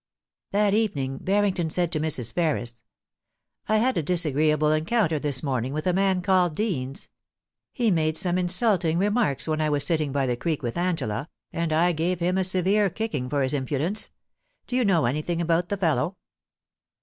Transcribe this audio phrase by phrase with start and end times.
[0.49, 2.33] That evening Barrington said to Mrs.
[2.33, 2.81] Ferris:
[3.23, 7.07] * I had a dis agreeable encounter this morning with a man called Deans.
[7.71, 11.05] He made some insulting remarks when I was sitting by the 214 POLICY AND PASSION.
[11.05, 14.09] creek with Angela, and I gave him a severe kicking for his impudence.
[14.65, 16.15] Do you know anything about the fellow